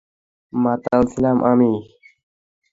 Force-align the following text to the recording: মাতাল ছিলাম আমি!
মাতাল 0.53 1.01
ছিলাম 1.11 1.37
আমি! 1.51 1.71